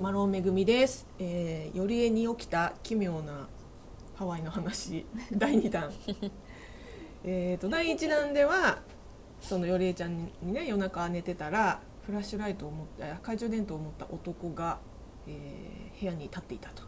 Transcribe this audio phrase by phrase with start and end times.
[0.00, 1.06] マロンめぐみです。
[1.18, 3.48] えー、よりえに起きた奇妙な
[4.14, 5.04] ハワイの話
[5.36, 5.92] 第二弾。
[7.22, 8.78] えっと第一弾では
[9.42, 14.78] そのよりえちゃんにね夜中寝てたらフラッシュライトを持った懐中電灯を持った男が、
[15.26, 16.82] えー部屋に立っていたと。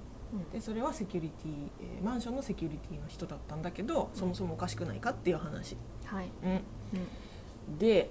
[0.51, 5.77] でそれはセキュリティ、えーマンションのセキュリティの人だったんだけどそもそもおかしくないかっていう話。
[6.07, 6.31] はい。
[6.43, 8.09] うん、で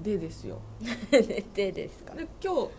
[0.00, 0.58] でですよ。
[1.54, 2.14] でですか。
[2.14, 2.70] で今日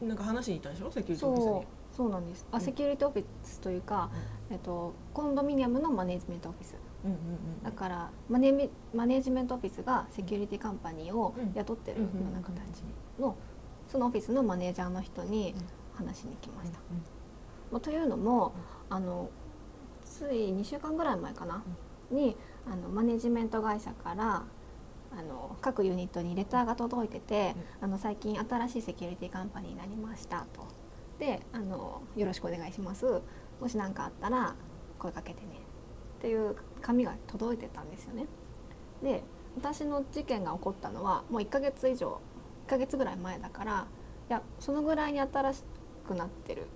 [0.00, 0.90] なんか話しに行ったんでしょ？
[0.90, 1.46] セキュリティオフィスに。
[1.52, 1.96] そう。
[1.96, 2.46] そうなんです。
[2.52, 2.62] あ、うん。
[2.62, 4.10] セキュリティオフィスというか、
[4.50, 6.76] えっとコンドミニアムのマネジメントオフィス。
[7.04, 11.52] うんうんうんだからマネミマネジメントオフィスがセキュリティカンパニーをうん。
[11.54, 12.82] 雇ってるような形
[13.18, 13.36] うんの
[13.88, 15.54] そのオフィスのマネージャーの人に
[15.94, 16.78] 話しに来ました。
[17.72, 18.52] まあというのも、
[18.90, 19.28] あの
[20.04, 21.62] つい2週間ぐらい前かな、
[22.10, 22.36] に
[22.66, 24.44] あのマネジメント会社から
[25.16, 30.66] あの各ユニットにレターが届いてて、あの最近新しいセキュリティカンパニーになりましたと。
[31.18, 33.20] であのよろしくお願いします。
[33.60, 34.54] もし何かあったら
[34.98, 35.48] 声かけてね。
[36.18, 38.26] っていう紙が届いてたんですよね。
[39.02, 39.22] で
[39.56, 42.20] 私の事件が起こったのはもう1ヶ月以上
[42.66, 43.86] 1ヶ月ぐらい前だから
[44.28, 45.64] いやそのぐらいに新し
[46.06, 46.66] くなってる。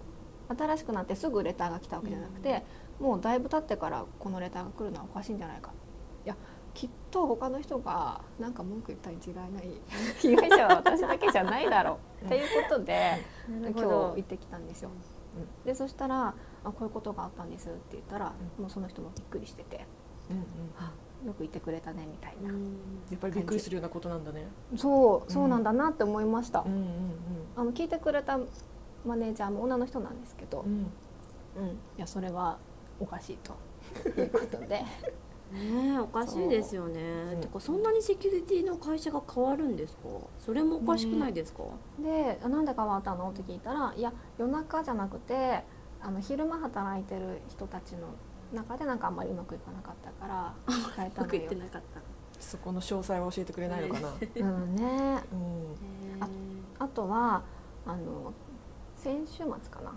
[0.49, 2.63] 新しくなってすぐレターが来たわけじゃなくて、
[3.01, 5.73] もうだいぶ経ってからこのレターが来るのはおかしいんじゃないか。
[6.25, 6.37] いや
[6.75, 9.71] きっと他の人がなんか文句言ったに違いない
[10.19, 14.91] 被害者は私だけじゃないだろう っていうことでな今日行ってきたんですよ。
[15.65, 16.35] うでそしたら
[16.65, 19.87] あこういうことがあったんですって言ったら、もうその人もびっくりしてて
[20.31, 20.45] うんうん。
[21.27, 22.55] よく言ってくれたねみたいな、や
[23.15, 24.47] っぱりびっくりするようなことなんだね。
[24.77, 26.89] そうそうなんだなって思いました、うんうん
[27.55, 28.39] あの聞いてくれた
[29.05, 30.91] マネージャーも女の人なんですけど、うん
[31.57, 31.63] うん。
[31.65, 32.59] うん、いやそれは
[32.99, 33.55] おかしいと
[34.09, 34.83] いうことで
[35.53, 37.01] ねえおかしいですよね。
[37.33, 37.41] そう。
[37.41, 40.03] てかそんなにセキュリティの会社が変わるんですか？
[40.39, 41.63] それもおかしくないですか、
[41.99, 43.31] であなんで変わったの？
[43.31, 45.63] って聞いたらいや夜中じゃなくて
[46.01, 48.09] あの昼間働いてる人たちの
[48.53, 50.55] 中でなんかあんまりうまくいかなかったから
[50.97, 52.01] 変えたうまくいのよってなかった。
[52.41, 54.09] そこの詳細を教えてくれないのかな？
[54.37, 55.23] うんね。
[55.33, 56.23] うん。
[56.23, 56.29] あ
[56.79, 57.43] あとは
[57.87, 58.33] あの
[58.97, 59.93] 先週末かな。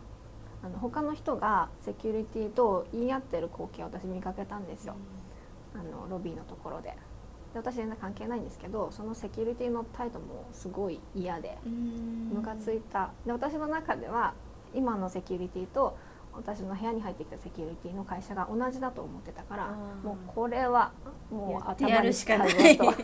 [0.63, 4.95] あの他の人がセキュリティと言い合ってる光景を私見かけたんですよ
[5.79, 6.95] あのロビーのところで。
[7.53, 11.57] で私全然関係ないんですけどそのセキュリティの態度もすごい嫌で。
[11.65, 13.11] ムカついた。
[13.25, 14.33] で私の中では
[14.73, 15.97] 今のセキュリティと
[16.35, 19.67] 私の部屋に入ってきたセキュリティの会社が同じだと思ってたから
[20.03, 20.91] もうこれは
[21.31, 22.49] もうやってやる頭にしかない。
[22.49, 23.03] 使うぞと。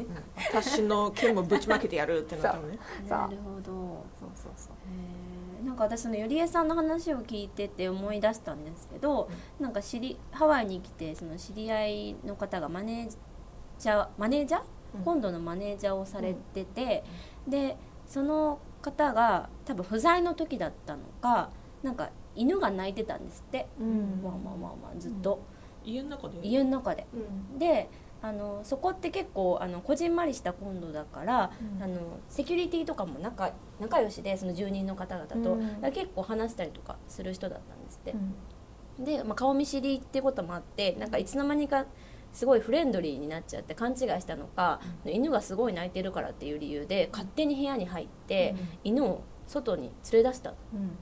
[0.52, 2.80] 私の剣もぶちまけてやるってなったのね。
[3.10, 3.72] なるほど。
[4.20, 5.66] そうそうそう。
[5.66, 13.10] なんか私そのよりえさんの話を聞いてて思い出したんですけど、なんか知りハワイに来てその知り合いの方がマネー
[13.78, 14.62] ジャーマネージャー、
[14.96, 15.04] うん。
[15.04, 17.04] 今度のマネージャーをされてて、
[17.48, 21.50] でその方が多分不在の時だったのか
[21.84, 24.22] なんか犬が鳴いてたんですって、うん。
[24.24, 25.44] まあまあまあまあずっと、
[25.84, 26.40] 家の中で？
[26.42, 27.08] 家の中で。
[27.14, 27.60] うん。
[27.60, 27.90] で
[28.24, 31.84] あのそこって結構あのこじんまりしたコンドだから、うん。
[31.84, 35.58] あのセキュリティとかも仲仲良しでその住人の方々と、
[35.92, 38.16] 結構話したりとかする人だったんですって。
[39.00, 39.06] う、ん。
[39.06, 41.86] で、まあ、顔見知りってこともあってなんかいつの間にか
[42.32, 50.54] すごいフレンドリーになっちゃって勘違いしたのか、犬がすごい鳴いてるからっていう理由で勝手に部屋に入って、犬を外に連れ出したん。
[50.54, 50.98] うん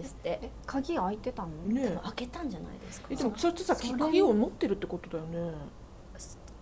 [0.00, 1.48] ですって、え鍵開いてたの？
[1.66, 3.08] ね開けたんじゃないですか？
[3.10, 5.54] えでもそれってさ鍵を持ってるってことだよね。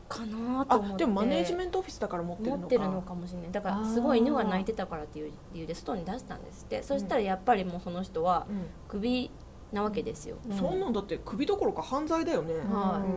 [0.09, 0.95] かなと思って。
[0.95, 2.61] あでもマネージメントオフィスだから持ってるのか。
[2.61, 3.53] 持ってるのかもしれない。
[3.53, 6.83] だからすごい犬が鳴いてたからっていう理由で外に出したんですって。
[6.83, 8.67] そしたらやっぱりもうその人はうん。
[8.89, 9.31] クビ
[9.73, 10.57] なわけですよ、うん。
[10.57, 12.55] そんなんだって首どころか犯罪だよね。
[12.55, 13.13] はうん。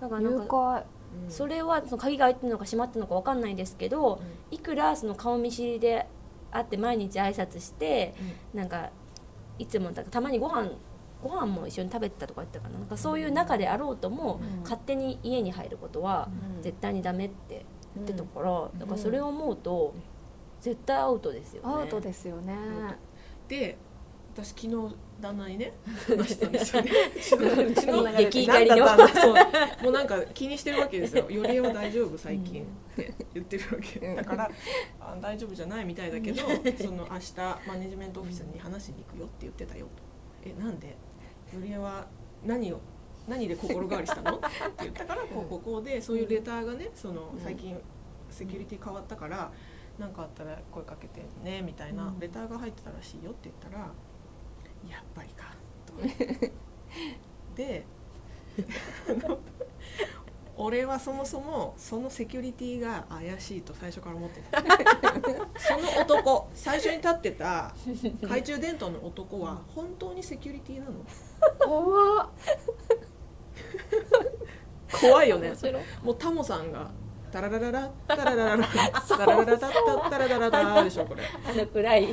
[0.00, 0.84] だからなんか
[1.28, 4.20] それはその鍵が開いてるのか閉まってるのか分かんないですけど
[4.50, 6.06] いくらその顔見知りで
[6.50, 8.14] 会って毎日挨拶して
[8.52, 8.90] なんか
[9.58, 10.70] いつもだたまにご飯
[11.22, 12.78] ご飯も一緒に食べてたとか言ってたかな。
[12.78, 14.62] なんかそういう中であろうとも、うん。
[14.62, 16.62] 勝手に家に入ることはうん。
[16.62, 18.78] 絶対にダメって言ってたから、ん。
[18.78, 19.94] だからそれを思うと
[20.60, 21.68] 絶対アウトですよね。
[21.74, 22.54] アウトですよね。
[23.48, 23.76] で
[24.34, 25.72] 私昨日旦那にね
[26.06, 26.90] 話したんですよね。
[27.16, 28.86] うちの激怒りの。
[28.86, 29.34] そう。
[29.82, 32.62] もうなんか気にしてるわけですよ「よりえは大丈夫最近」
[32.94, 34.14] って言ってるわけ。
[34.14, 34.50] だから
[35.00, 37.34] あ大丈夫じゃないみたいだけどその明日
[37.66, 40.02] マネジメントオフィスに話しに行くよって言ってたよと
[40.48, 40.88] 「えなんで？
[40.88, 40.94] よ
[41.62, 42.06] りえは
[42.44, 42.80] 何を
[43.26, 44.46] 何で心変わりしたの?」って
[44.80, 47.76] 言ったからこうこうこうでそういうレターがねその最近
[48.30, 49.50] セキュリティ変わったから
[49.98, 53.90] 何かあったら声かけてねみたいなレターが入ってたらしいよって言ったら
[54.88, 55.54] 「やっぱりか」
[55.86, 55.94] と。
[57.54, 57.86] で
[60.60, 64.60] 俺はそもそもそのセキュリティが怪しいと最初から思ってた。
[65.56, 67.72] その男最初に立ってた
[68.22, 70.94] 懐中電灯の男は本当にセキュリティなの。
[71.60, 72.28] 怖っ。
[75.00, 75.52] 怖いよね。
[76.02, 76.90] もうタモさんが
[77.30, 78.66] タララララタララララ
[79.06, 81.22] タラララタタタラララタでしょこれ。
[81.22, 82.08] あの暗い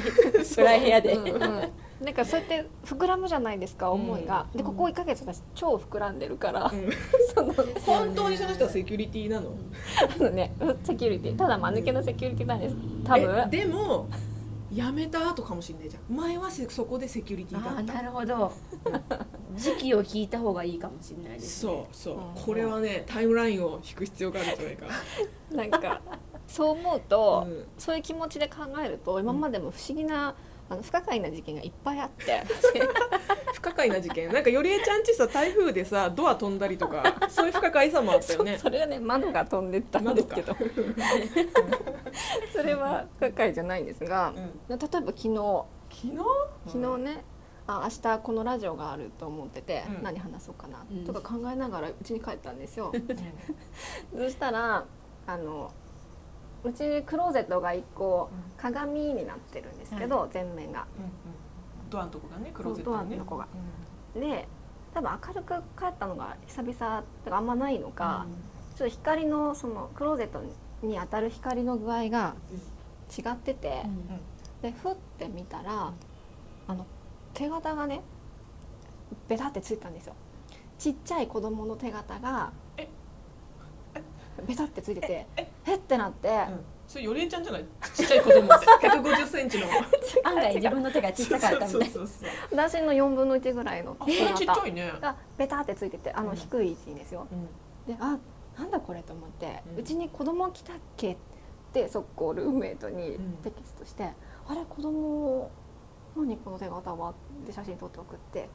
[0.56, 1.71] 暗い部屋で、うんうん
[2.01, 4.57] なんかそうやって膨らむじゃないですか思いが、うん。
[4.57, 6.89] でここ1ヶ月私超膨らんでるから、うん。
[7.33, 7.53] その。
[7.86, 9.56] 本当にその人はセキュリティなの？
[10.19, 10.53] あのね
[10.83, 11.38] セキュリティ。
[11.38, 12.75] ただ間抜けのセキュリティなんです。
[13.06, 14.09] 多え分でも
[14.71, 16.15] 辞めた後かもしれないじゃん。
[16.18, 17.94] 前はそこでセキュリティだった。
[17.94, 18.51] なるほど。
[19.56, 21.71] 時期を聞いた方がいいかもしれないですね。
[21.71, 22.21] そうそう、うん。
[22.36, 24.86] これはねタイムラインを引く必要があるんじゃないか、
[25.50, 26.01] なんか
[26.45, 27.65] そう思うと、うん。
[27.77, 30.36] そういう気持ちで考えると今までも不思議な
[30.67, 32.44] あの不可解な事件がいっぱいあって。
[33.53, 34.31] 不可解な事件。
[34.31, 38.57] なんかよりえちゃんちさ台風でさドア飛んだりとかそういう不可解さもあったよね。
[38.62, 40.56] それはね窓が飛んでったんですけど。
[42.53, 44.33] それは不可解じゃないんですが、
[44.69, 44.77] うん。
[44.79, 45.65] 例えば昨日。
[45.89, 46.17] 昨日？
[46.68, 47.23] 昨日ね、
[47.68, 50.03] あ明日このラジオがあると思ってて、うん。
[50.03, 51.06] 何話そうかなうん。
[51.06, 52.91] とか考えながら家に帰ったんですよ、
[54.15, 54.85] そしたら
[55.27, 55.71] あの
[56.65, 60.85] うちクローゼットが一個鏡になってるんですけど、全面が。
[60.97, 61.12] うんうん
[61.88, 63.47] ドアのとこがねクローゼットドアのとこが。
[64.15, 64.47] で
[64.94, 68.25] 多分明るく帰ったのが久々とかあんまないのか、
[68.75, 70.41] ちょっと光のそのクローゼット
[70.81, 72.33] に当たる光の具合が
[73.15, 73.83] 違ってて、
[74.63, 75.94] でふって見たら
[76.68, 76.88] あの
[77.35, 78.01] 手形がね
[79.27, 80.15] ベタってついたんですよ。
[80.79, 82.64] ちっちゃい子供の手形がえ
[84.43, 85.27] ベタってついてて
[85.65, 86.65] えってなって、うん。
[86.87, 87.65] それよりえちゃんじゃない？
[87.95, 88.41] ちっちゃい子供。
[88.53, 89.67] って150センチの。
[90.23, 91.89] 案外自分の手が小さかったみたい。
[92.51, 93.97] 私の4分の1ぐらいの。
[93.99, 94.91] あちっちゃ形いね。
[95.01, 96.35] がベタってついててあのうん。
[96.35, 97.45] 低い位置にですよ、うん。
[97.87, 98.17] であ
[98.57, 101.17] なんだこれと思って、ううんちに子供来たっけっ
[101.73, 103.33] て速攻ルームメイトにうん。
[103.43, 104.11] テキストして
[104.47, 105.49] 「あれ子供
[106.15, 107.09] 何この手形は?」
[107.43, 108.47] って写真撮って送って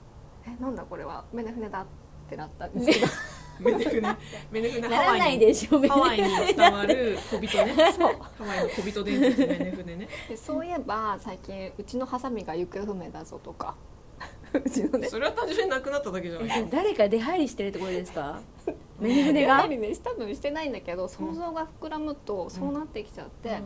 [0.48, 1.24] 「えなんだこれは？
[1.32, 1.86] メネ船だ」っ
[2.28, 3.12] てなったんですけど、
[3.60, 4.16] メネフネ
[4.50, 5.38] メネフネならないハワイに。
[5.40, 7.74] でしょハワイに伝わる小人ね。
[7.74, 10.08] ハワイの小人伝説メネフネね。
[10.28, 13.74] でそういえば最近うちのハサミが行方不明だぞとか。
[14.54, 15.08] うちのね。
[15.08, 16.60] それは単純になくなっただけじゃない？
[16.60, 18.40] え誰か出入りしてるってことですか？
[19.00, 23.58] メニね船がね多分してないんだけど想像が膨らむとそうなってきちゃって、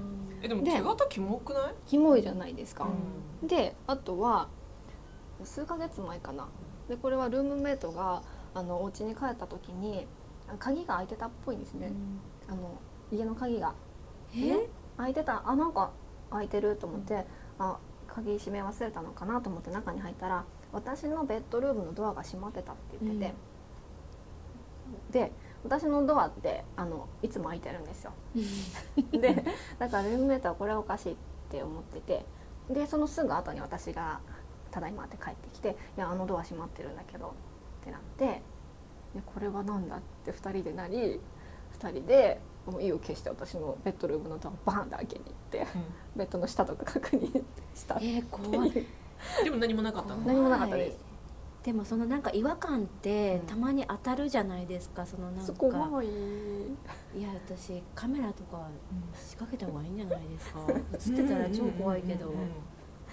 [0.43, 1.75] えでもで手形キモくない？
[1.87, 2.89] キモいじゃないですか、
[3.45, 4.49] うであとは
[5.45, 6.49] 数ヶ月前かな。
[6.89, 8.23] でこれはルームメイトが
[8.59, 10.07] あのお家に帰った時に
[10.49, 11.93] あ鍵が開いてたっぽいんですね、
[12.49, 12.79] あの
[13.13, 13.75] 家の鍵が。
[14.35, 14.69] え？
[14.97, 15.43] 開いてた。
[15.47, 15.91] あなんか
[16.31, 17.25] 開いてると思って、
[17.59, 23.35] あ鍵閉め忘れたのかなと思って中に入ったら私のベッドルームのドアが閉まってたって言ってて、
[25.11, 25.33] で
[25.63, 28.13] 私のドアってあのいつも開いてるんですよ。
[29.13, 29.45] で
[29.79, 31.17] だからルームメイトはこれはおかしいっ
[31.51, 32.27] て思ってて
[32.69, 34.21] でそのすぐ後に私が
[34.71, 37.35] 「ただいま」って帰ってきて「いやあのドア閉まってるんだけど」
[37.81, 38.43] ってなって
[39.15, 41.21] でこれは何だって2人でなり
[41.81, 45.67] 2人でもう意を決して私のベッドルームのドアをバーンって開けに行って
[46.17, 47.43] ベッドの下とか確認
[47.75, 48.73] したえー、怖い。
[49.43, 50.23] でも何もなかったの？
[50.23, 50.99] 何もなかったです。
[51.65, 53.47] でもそのなんか違和感ってうん。
[53.47, 56.07] たまに当たるじゃないですかそのなんそかこい。
[56.07, 58.69] いや私カメラとか
[59.15, 60.61] 仕掛けた方がいいんじゃないですか。
[60.69, 62.27] 映ってたら超怖いけど。
[62.27, 62.49] うんうんうん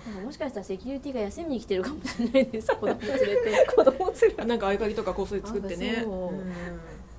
[0.06, 3.68] なんかもしかしたらセキュリティが休みに来てるかもしれない です子供連れて。
[3.76, 5.98] 子供連れうんなんか合鍵とかこっそり作ってね。
[6.00, 6.34] あそう。
[6.34, 6.54] うん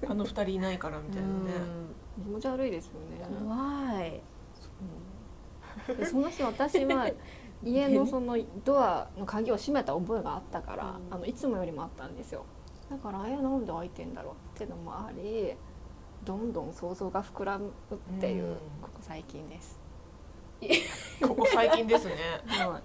[0.09, 1.35] あの二人いないからみたいなね。
[2.23, 3.27] 気持ち悪いですよね。
[3.41, 4.23] 怖い。
[5.97, 7.11] でその日私は
[7.65, 11.15] 家のそのドアの鍵を閉めた覚えがあったから、うん。
[11.15, 12.45] あのいつもよりもあったんですよ。
[12.91, 15.55] だからえなんで開いてんだろうっていうのもあり
[16.25, 18.55] どんどん想像が膨らむっていう、うん。
[18.83, 19.86] ここ最近です、ここ
[21.57, 22.15] 最近ですね。
[22.47, 22.81] は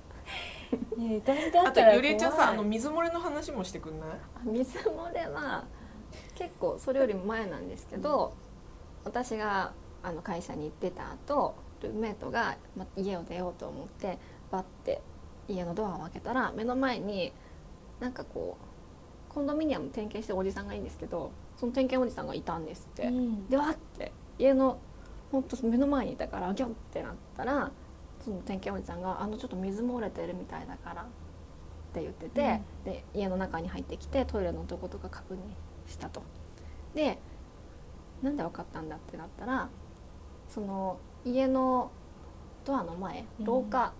[0.97, 0.99] い。
[0.99, 4.09] ね私だあとゆりえちゃんさあの水漏れの話もしてくんない？
[4.45, 5.65] 水漏れは
[6.35, 8.33] 結構それよりも前なんですけど、
[9.03, 14.17] 私があの会社に行ってた後ルームメイトが、ま、家を出ようと思って
[14.49, 15.01] バッて
[15.49, 17.33] 家のドアを開けたら目の前に
[17.99, 18.57] なんかこ
[19.29, 23.07] うコンドミニアム点検してるおじさんがいいんですけどその点検おじさんがいたんですって。
[23.07, 23.49] うん。
[23.49, 24.79] でわって家の
[25.31, 27.71] ほんと目の前にいたからギョンってなったら
[28.23, 31.05] その点検おじさんが「あのちょっと水漏れてるみたいだから」っ
[31.93, 35.39] て言ってて、で家の中に入ってきてトイレのどことか確認
[35.87, 36.21] したと。
[36.93, 37.17] で
[38.21, 39.67] なんで分かったんだってなったら
[40.47, 41.91] その家の
[42.65, 43.93] ドアの前廊下、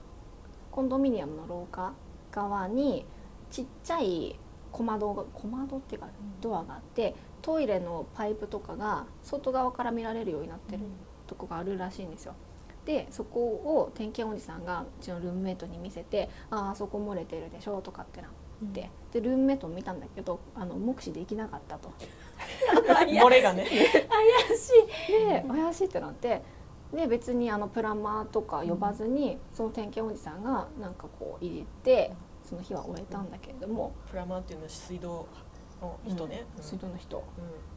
[0.72, 1.94] コンドミニアムの廊下
[2.32, 3.06] 側に
[3.50, 4.40] ちっちゃい
[4.72, 6.08] 小窓が小窓っていうか
[6.40, 10.84] ドアがあってトイレのパイプとかが外側から見られるようになってる
[11.28, 12.36] とこがあるらしいんですよ
[12.86, 18.32] でそこを点検おじさんがうちのルームメイトに見せて「ああそこ漏れてるでしょ」とかってなっ
[18.74, 21.92] て、でルームメイトも見たんだけどあの目視できなかったと。
[23.06, 23.66] 漏れがね。
[23.66, 24.72] 怪し
[25.10, 25.30] い。
[25.30, 26.42] で怪しいってなって
[26.94, 35.26] で別にあのプランマーとか呼ばずに、その点検おじさんがなんかこう入れてその日は終えたんだけれども、プラマーっていうのは水道
[35.82, 36.64] の人ね、うん。
[36.64, 37.24] 水道の人。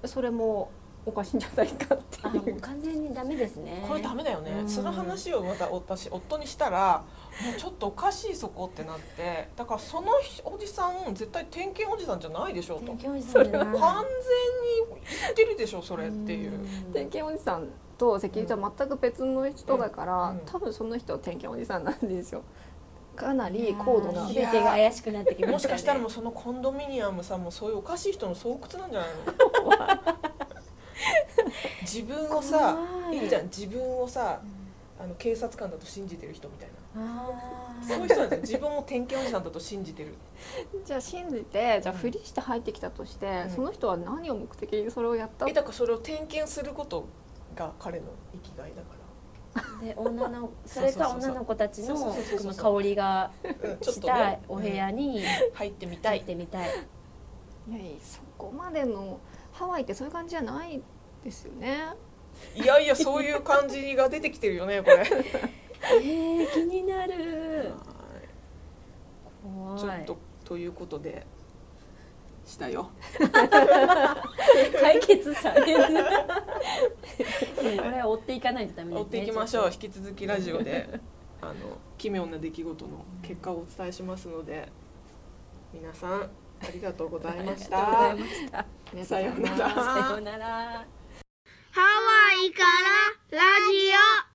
[0.02, 0.08] うん。
[0.08, 0.70] それも
[1.06, 2.56] おかしいんじゃないかっていう。
[2.56, 3.84] う完全にダメですね。
[3.86, 4.68] これダメだよね、うん。
[4.68, 7.04] その話をまた私夫にしたら
[7.44, 10.08] もうちょっとおかしいそこってなってだからその
[10.44, 12.92] おじさん絶対点検おじさんじゃないでしょと。
[12.94, 16.58] 点検完全に言ってるでしょそれっていう、
[16.92, 17.68] 点検おじさん
[17.98, 20.40] と関口は全く別の人だから、うん。
[20.46, 22.42] 多分その人は点検おじさんなんですよ。
[23.14, 24.26] かなり高度な。
[24.26, 25.52] す全てが怪しくなってきましたね。
[25.52, 29.08] もしかしたらもうそのコンドミニアムさんもそういうおかしい人の巣窟なんじゃない
[30.24, 30.33] の？
[31.82, 33.18] 自分をさ怖い。
[33.22, 33.44] いいじゃん。
[33.44, 34.40] 自分をさ
[35.00, 36.74] あの警察官だと信じてる人みたいな。
[37.86, 38.58] そういう人なんですよ。
[38.58, 40.14] 自分を点検おじさんだと信じてる。
[40.84, 43.50] じゃあ信じてじゃあふりして入ってきたとして、うん。
[43.50, 45.46] その人は何を目的にそれをやった？
[45.48, 47.06] えだからそれを点検すること
[47.56, 48.94] が彼の生きがいだか
[49.80, 51.94] で 女のそれか女の子たちの
[52.56, 53.30] 香りが
[53.82, 55.54] したお部屋にうん。
[55.54, 56.18] 入ってみたい。
[56.18, 56.68] 入ってみたい。
[57.68, 59.18] いやいやそこまでの
[59.52, 60.82] ハワイってそういう感じじゃない
[61.24, 61.94] ですよね。
[62.54, 64.96] いやいやそういう感じが出てきてるよねこれ。
[64.98, 67.72] はいえー、気になる。
[69.78, 71.26] ちょっとということで。
[72.46, 72.90] したよ。
[74.80, 75.82] 解決される。
[77.56, 79.00] これは追っていかないとダメですね。
[79.00, 79.70] 追っていきましょう。
[79.70, 80.88] ち引き続きラジオで。
[81.40, 81.54] あの
[81.98, 84.68] 奇妙な出来事の結果をお伝えしますので。
[85.72, 86.28] 皆さんあ
[86.72, 88.14] りがとうございました。
[89.04, 89.58] さようなら。
[89.70, 90.86] さようなら
[91.76, 92.62] ハワイか
[93.32, 93.90] らラジ
[94.30, 94.33] オ。